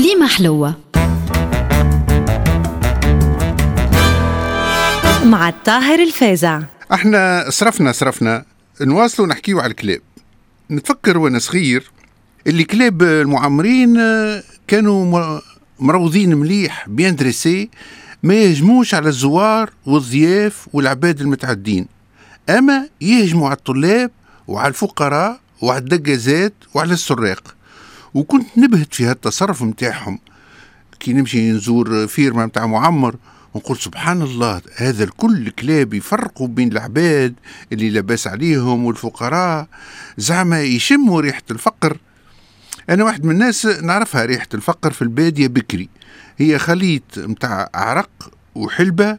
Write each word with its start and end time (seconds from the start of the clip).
كليمة 0.00 0.26
حلوة. 0.26 0.74
مع 5.24 5.48
الطاهر 5.48 5.98
الفازع. 6.02 6.62
إحنا 6.92 7.44
صرفنا 7.48 7.92
صرفنا 7.92 8.44
نواصلوا 8.80 9.28
نحكيو 9.28 9.60
على 9.60 9.70
الكلاب. 9.70 10.00
نتفكر 10.70 11.18
وأنا 11.18 11.38
صغير 11.38 11.90
اللي 12.46 12.64
كلاب 12.64 13.02
المعمرين 13.02 13.96
آه، 13.98 14.42
كانوا 14.68 15.40
مروضين 15.80 16.34
مليح 16.34 16.88
بيان 16.88 17.16
دريسي 17.16 17.70
ما 18.22 18.34
يهجموش 18.34 18.94
على 18.94 19.08
الزوار 19.08 19.70
والضياف 19.86 20.68
والعباد 20.72 21.20
المتعدين. 21.20 21.86
أما 22.48 22.88
يهجموا 23.00 23.46
على 23.48 23.56
الطلاب 23.56 24.10
وعلى 24.48 24.68
الفقراء 24.68 25.40
وعلى 25.62 25.78
الدقازات 25.78 26.54
وعلى 26.74 26.92
السراق. 26.92 27.59
وكنت 28.14 28.58
نبهت 28.58 28.94
في 28.94 29.06
هالتصرف 29.06 29.62
متاعهم. 29.62 30.18
كي 31.00 31.12
نمشي 31.12 31.52
نزور 31.52 32.06
فيرما 32.06 32.46
متاع 32.46 32.66
معمر 32.66 33.16
ونقول 33.54 33.76
سبحان 33.76 34.22
الله 34.22 34.62
هذا 34.76 35.04
الكل 35.04 35.50
كلاب 35.50 35.94
يفرقوا 35.94 36.48
بين 36.48 36.72
العباد 36.72 37.34
اللي 37.72 37.90
لاباس 37.90 38.26
عليهم 38.26 38.84
والفقراء. 38.84 39.66
زعما 40.18 40.62
يشموا 40.62 41.20
ريحة 41.20 41.42
الفقر. 41.50 41.98
أنا 42.90 43.04
واحد 43.04 43.24
من 43.24 43.30
الناس 43.30 43.66
نعرفها 43.66 44.24
ريحة 44.24 44.48
الفقر 44.54 44.90
في 44.90 45.02
البادية 45.02 45.48
بكري. 45.48 45.88
هي 46.38 46.58
خليط 46.58 47.18
متاع 47.18 47.70
عرق 47.74 48.32
وحلبة 48.54 49.18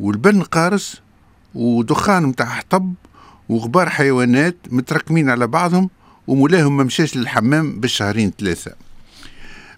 والبن 0.00 0.42
قارس 0.42 1.00
ودخان 1.54 2.22
متاع 2.22 2.46
حطب 2.46 2.94
وغبار 3.48 3.90
حيوانات 3.90 4.56
متركمين 4.70 5.30
على 5.30 5.46
بعضهم. 5.46 5.90
ومولاهم 6.26 6.76
ما 6.76 6.84
مشاش 6.84 7.16
للحمام 7.16 7.80
بالشهرين 7.80 8.32
ثلاثة. 8.38 8.72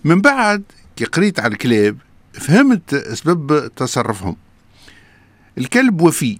من 0.04 0.20
بعد 0.20 0.62
كي 0.96 1.04
قريت 1.04 1.40
على 1.40 1.52
الكلاب 1.52 1.96
فهمت 2.32 2.94
أسباب 2.94 3.70
تصرفهم. 3.76 4.36
الكلب 5.58 6.00
وفي 6.00 6.38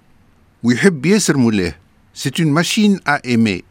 ويحب 0.63 1.05
ياسر 1.05 1.37
مولاه. 1.37 1.75
c'est 2.13 2.39
une 2.39 2.51
machine 2.51 2.99
à 3.07 3.21
aimer 3.25 3.63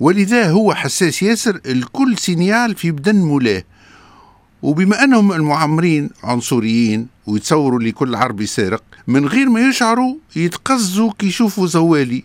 ولذا 0.00 0.50
هو 0.50 0.74
حساس 0.74 1.22
ياسر 1.22 1.60
لكل 1.66 2.18
signal 2.18 2.74
في 2.74 2.90
بدن 2.90 3.16
مولاه. 3.16 3.62
وبما 4.62 5.04
أنهم 5.04 5.32
المعمرين 5.32 6.10
عنصريين 6.22 7.08
ويتصوروا 7.26 7.78
اللي 7.78 7.92
كل 7.92 8.14
عربي 8.14 8.46
سارق 8.46 8.82
من 9.06 9.26
غير 9.26 9.48
ما 9.48 9.68
يشعروا 9.68 10.16
يتقزوا 10.36 11.12
كي 11.18 11.26
يشوفوا 11.26 11.66
زوالي. 11.66 12.24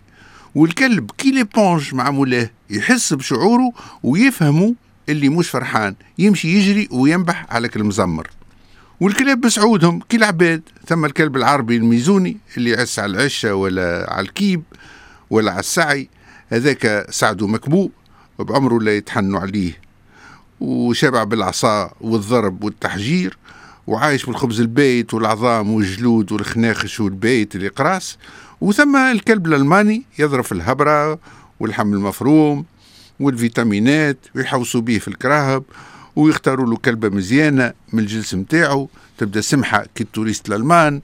والكلب 0.54 1.10
كي 1.18 1.30
ليبونج 1.30 1.94
مع 1.94 2.10
مولاه 2.10 2.50
يحس 2.72 3.12
بشعوره 3.12 3.72
ويفهموا 4.02 4.72
اللي 5.08 5.28
مش 5.28 5.48
فرحان 5.50 5.94
يمشي 6.18 6.48
يجري 6.48 6.88
وينبح 6.90 7.46
على 7.50 7.68
كل 7.68 7.84
مزمر. 7.84 8.30
والكلاب 9.00 9.40
بسعودهم 9.40 10.00
كي 10.08 10.16
العباد 10.16 10.62
ثم 10.86 11.04
الكلب 11.04 11.36
العربي 11.36 11.76
الميزوني 11.76 12.36
اللي 12.56 12.70
يعس 12.70 12.98
على 12.98 13.12
العشة 13.12 13.54
ولا 13.54 14.06
على 14.12 14.26
الكيب 14.26 14.62
ولا 15.30 15.50
على 15.50 15.60
السعي 15.60 16.08
هذاك 16.48 17.06
سعده 17.10 17.46
مكبوء 17.46 17.90
بعمره 18.38 18.78
لا 18.80 18.96
يتحنوا 18.96 19.40
عليه. 19.40 19.78
وشبع 20.60 21.24
بالعصا 21.24 21.90
والضرب 22.00 22.64
والتحجير 22.64 23.38
وعايش 23.86 24.26
بالخبز 24.26 24.60
البيت 24.60 25.14
والعظام 25.14 25.70
والجلود 25.70 26.32
والخناخش 26.32 27.00
والبيت 27.00 27.56
الإقراص 27.56 28.18
وثم 28.60 28.96
الكلب 28.96 29.46
الألماني 29.46 30.02
يضرب 30.18 30.44
الهبرة 30.52 31.18
واللحم 31.62 31.96
المفروم 31.96 32.64
والفيتامينات 33.20 34.18
ويحوسوا 34.36 34.80
بيه 34.80 34.98
في 34.98 35.08
الكراهب 35.08 35.64
ويختاروا 36.16 36.66
له 36.66 36.76
كلبة 36.76 37.08
مزيانة 37.08 37.72
من 37.92 37.98
الجنس 37.98 38.34
متاعه 38.34 38.88
تبدأ 39.18 39.40
سمحة 39.40 39.86
كي 39.94 40.04
ال 40.04 40.09
touriste 40.09 40.48
الألمان 40.48 41.00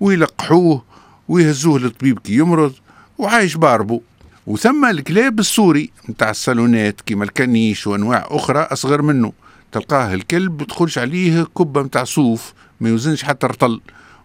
ويلقحوه 0.00 0.82
ويهزوه 1.28 1.78
للطبيب 1.78 2.18
كي 2.18 2.34
يمرض 2.34 2.72
وعايش 3.18 3.56
بارbeau. 3.56 4.02
وثم 4.46 4.84
الكلاب 4.84 5.38
السوري 5.38 5.90
متاع 6.08 6.30
الصالونات 6.30 7.00
كيما 7.00 7.24
ال 7.24 7.32
caniche 7.32 7.86
وأنواع 7.86 8.26
أخرى 8.30 8.58
أصغر 8.58 9.02
منه. 9.02 9.32
تلقاه 9.72 10.14
الكلب 10.14 10.62
تدخلش 10.62 10.98
عليه 10.98 11.44
كبة 11.58 11.82
متاع 11.82 12.04
صوف 12.04 12.52
ما 12.80 12.88
يوزنش 12.88 13.24
حتى 13.24 13.46
رطل 13.46 13.80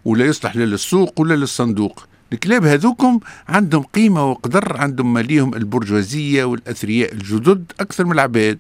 ولا 0.06 0.26
يصلح 0.26 0.56
لا 0.56 0.64
للسوق 0.64 1.22
ولا 1.22 1.34
للصندوق. 1.34 2.08
الكلاب 2.34 2.66
هذوكم 2.66 3.20
عندهم 3.48 3.84
قيمة 3.84 4.32
وقدر 4.32 4.78
عندهم 4.78 5.14
ماليهم 5.14 5.54
البرجوازية 5.54 6.44
والأثرياء 6.44 7.14
الجدد 7.14 7.72
أكثر 7.80 8.06
من 8.06 8.12
العباد. 8.12 8.60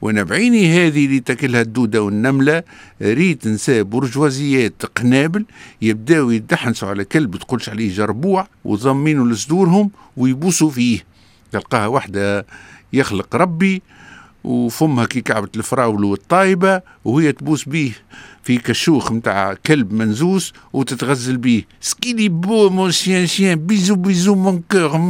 وأنا 0.00 0.22
بعيني 0.22 0.86
هذه 0.86 1.06
اللي 1.06 1.20
تاكلها 1.20 1.60
الدودة 1.60 2.02
والنملة 2.02 2.62
ريت 3.02 3.48
نساء 3.48 3.82
برجوازيات 3.82 4.86
قنابل 4.86 5.44
يبداو 5.82 6.30
يدحنسوا 6.30 6.88
على 6.88 7.04
كلب 7.04 7.36
تقولش 7.36 7.68
عليه 7.68 7.94
جربوع 7.94 8.48
وضمينه 8.64 9.26
لصدورهم 9.26 9.90
ويبوسوا 10.16 10.70
فيه. 10.70 11.04
تلقاها 11.52 11.86
واحدة 11.86 12.46
يخلق 12.92 13.36
ربي 13.36 13.82
وفمها 14.46 15.04
كي 15.06 15.20
كعبة 15.20 15.48
الفراولة 15.56 16.08
الطايبة 16.08 16.82
وهي 17.04 17.32
تبوس 17.32 17.68
بيه 17.68 17.92
في 18.42 18.58
كشوخ 18.58 19.12
متاع 19.12 19.54
كلب 19.66 19.92
منزوس 19.92 20.52
وتتغزل 20.72 21.36
بيه 21.36 21.62
ce 21.80 21.94
qu'il 21.94 22.28
est 22.28 22.46
beau 22.46 22.70
mon 22.70 22.92
chien 22.92 23.26
chien 23.26 23.66
bisou 23.66 23.94
bisou 23.96 24.34
mon 24.34 24.62
cœur. 24.72 25.00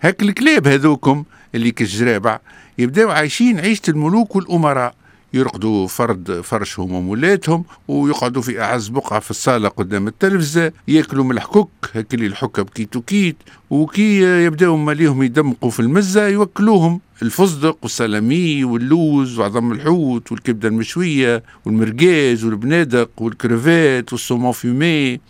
هاك 0.00 0.22
الكلاب 0.22 0.66
هذوكم 0.66 1.24
اللي 1.54 1.70
كالجرابع 1.70 2.38
يبداو 2.78 3.10
عايشين 3.10 3.60
عيشة 3.60 3.82
الملوك 3.88 4.36
والأمراء 4.36 4.94
يرقدوا 5.34 5.86
فرد 5.86 6.40
فرشهم 6.40 6.92
ومولاتهم 6.92 7.64
ويقعدوا 7.88 8.42
في 8.42 8.60
أعز 8.60 8.88
بقعة 8.88 9.20
في 9.20 9.30
الصالة 9.30 9.68
قدام 9.68 10.08
التلفزة 10.08 10.72
يأكلوا 10.88 11.24
من 11.24 11.30
الحكوك 11.36 11.70
هكلي 11.94 12.26
الحكة 12.26 12.62
بكيتو 12.62 13.00
كيت 13.00 13.36
وكي 13.70 14.20
يبداو 14.44 14.76
ماليهم 14.76 15.22
يدمغوا 15.22 15.70
في 15.70 15.80
المزة 15.80 16.28
يوكلوهم 16.28 17.00
الفستق 17.22 17.76
والسلامي 17.82 18.64
واللوز 18.64 19.38
وعظم 19.38 19.72
الحوت 19.72 20.32
والكبدة 20.32 20.68
المشوية 20.68 21.42
والمرقاز 21.64 22.44
والبنادق 22.44 23.10
والكريفات 23.18 24.12
وال 24.12 24.22
saumon 24.22 24.52
fumé 24.52 25.20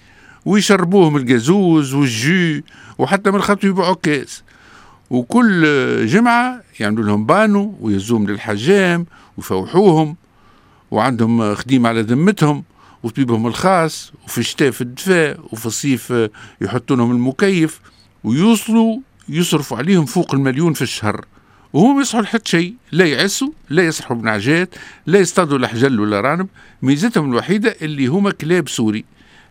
ويشربوهم 0.45 1.17
الجازوز 1.17 1.95
وال 1.95 2.21
jus 2.21 2.61
وحتى 2.99 3.31
من 3.31 3.37
الخط 3.37 3.65
يبيعوا 3.65 3.95
كاس. 4.03 4.43
وكل 5.11 5.67
جمعة 6.07 6.63
يعملوا 6.81 7.05
لهم 7.05 7.27
bain 7.27 7.75
ويهزوهم 7.81 8.27
للحجام 8.27 9.07
ويفوحوهم 9.37 10.17
وعندهم 10.91 11.55
خديم 11.55 11.87
على 11.87 12.01
ذمتهم 12.01 12.65
وطبيبهم 13.03 13.47
الخاص 13.47 14.13
وفي 14.25 14.39
الشتاء 14.39 14.71
في 14.71 14.81
الدفاء 14.81 15.41
وفي 15.53 15.67
الصيف 15.67 16.13
يحطوا 16.61 16.97
لهم 16.97 17.11
المكيف 17.11 17.81
ويوصلوا 18.25 18.99
يصرفوا 19.29 19.79
عليهم 19.79 20.05
فوق 20.05 20.35
المليون 20.35 20.73
في 20.73 20.83
الشهر. 20.83 21.25
وهم 21.73 21.97
ما 21.97 22.03
يصحوا 22.03 22.23
لحد 22.23 22.49
شيء 22.49 22.75
لا 22.93 23.05
يعسوا 23.07 23.51
لا 23.71 23.83
يسحوا 23.83 24.17
بنعجات 24.17 24.75
لا 25.07 25.19
يصطادوا 25.19 25.59
لحجل 25.59 26.01
ولا 26.01 26.21
رانب. 26.21 26.49
ميزتهم 26.83 27.31
الوحيدة 27.31 27.77
اللي 27.83 28.07
هما 28.07 28.31
كلاب 28.31 28.69
سوري 28.69 29.05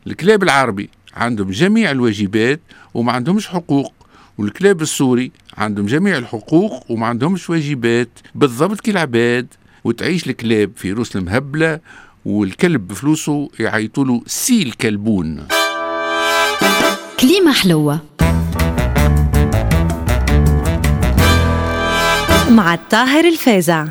الكلاب 0.08 0.44
العربي. 0.44 0.90
عندهم 1.14 1.52
جميع 1.52 1.92
الواجبات 1.92 2.60
وما 2.94 3.12
عندهمش 3.12 3.48
حقوق. 3.48 3.99
والكلاب 4.40 4.82
السوري 4.82 5.32
عندهم 5.58 5.86
جميع 5.86 6.18
الحقوق 6.18 6.92
وما 6.92 7.08
عندهمش 7.08 7.50
واجبات 7.50 8.10
بالضبط 8.36 8.80
كالعباد 8.82 9.54
وتعيش 9.84 10.28
الكلاب 10.28 10.72
في 10.76 10.92
روس 10.92 11.16
المهبلة 11.16 11.80
والكلب 12.26 12.88
بفلوسه 12.88 13.50
يعيطوا 13.60 14.20
سي 14.28 14.64
الكلبون 14.64 15.48
كليمة 17.20 17.54
حلوة. 17.54 18.00
مع 22.50 22.74
الطاهر 22.74 23.26
الفازع. 23.26 23.88